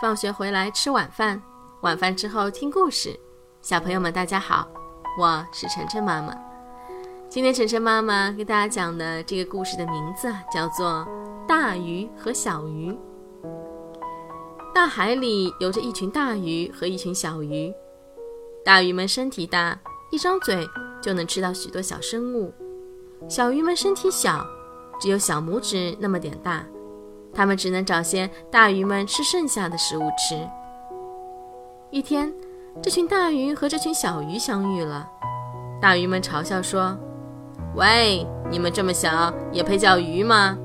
[0.00, 1.40] 放学回来吃晚饭，
[1.82, 3.14] 晚饭之后听故事。
[3.60, 4.66] 小朋友们，大家好，
[5.18, 6.34] 我是晨晨妈妈。
[7.28, 11.06] 今天晨晨妈妈给大家讲的这个故事的名字叫做
[11.46, 12.90] 《大鱼和小鱼》。
[14.74, 17.70] 大海里游着一群大鱼和一群小鱼，
[18.64, 19.78] 大鱼们身体大，
[20.10, 20.66] 一张嘴
[21.02, 22.50] 就能吃到许多小生物；
[23.28, 24.46] 小鱼们身体小，
[24.98, 26.64] 只有小拇指那么点大。
[27.32, 30.36] 他们只能找些大鱼们吃剩下的食物吃。
[31.90, 32.32] 一天，
[32.82, 35.08] 这群大鱼和这群小鱼相遇了。
[35.80, 36.96] 大鱼们嘲笑说
[37.74, 40.56] ：“喂，你们这么小，也配叫鱼吗？”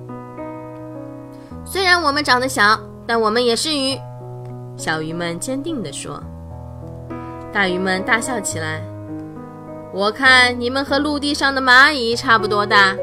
[1.65, 3.97] 虽然我们长得小，但我们也是鱼。
[4.77, 6.21] 小鱼们坚定地说。
[7.53, 8.83] 大鱼们大笑起来
[9.93, 12.95] ：“我看你们和陆地上的蚂蚁差不多大。”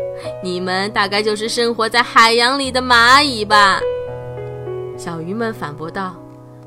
[0.43, 3.81] 你们大概就是生活在海洋里的蚂蚁吧？
[4.97, 6.15] 小鱼们反驳道：“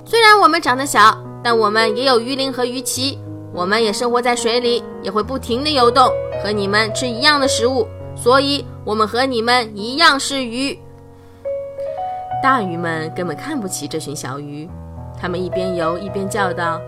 [0.05, 3.17] 虽然我们长得小，但我们也有鱼鳞和鱼鳍，
[3.53, 6.09] 我们也生活在水里，也会不停地游动，
[6.43, 10.77] 和你们吃一样的食物，所以我们和你们一样是鱼。”
[12.43, 14.69] 大鱼们根本看不起这群小鱼，
[15.19, 16.81] 他们一边游一边叫道：“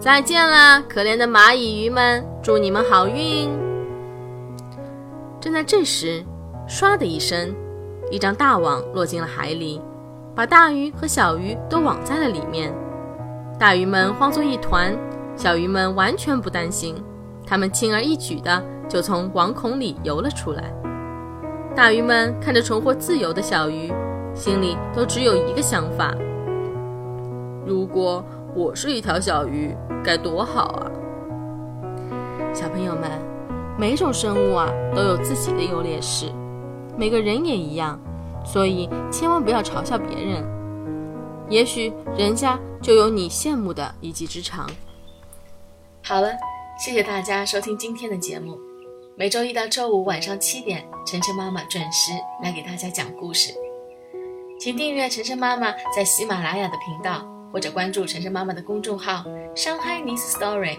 [0.00, 3.48] 再见了，可怜的蚂蚁鱼们，祝你们好运！”
[5.44, 6.24] 正在这时，
[6.66, 7.54] 唰的一声，
[8.10, 9.78] 一张大网落进了海里，
[10.34, 12.72] 把大鱼和小鱼都网在了里面。
[13.58, 14.96] 大鱼们慌作一团，
[15.36, 16.94] 小鱼们完全不担心，
[17.46, 20.72] 它们轻而易举的就从网孔里游了出来。
[21.76, 23.92] 大鱼们看着重获自由的小鱼，
[24.32, 26.14] 心里都只有一个想法：
[27.66, 30.90] 如果我是一条小鱼，该多好啊！
[32.54, 33.33] 小朋友们。
[33.76, 36.32] 每种生物啊都有自己的优劣势，
[36.96, 38.00] 每个人也一样，
[38.44, 40.44] 所以千万不要嘲笑别人。
[41.50, 44.70] 也许人家就有你羡慕的一技之长。
[46.04, 46.28] 好了，
[46.78, 48.56] 谢谢大家收听今天的节目。
[49.16, 53.52] 每周一到周五晚上七点，晨晨妈妈准时来给大家讲故事。
[54.60, 59.24] 请订阅晨晨妈妈在喜马拉雅的频道，或者关注晨晨妈妈的公众号
[59.56, 60.78] “上海 n i s Story”。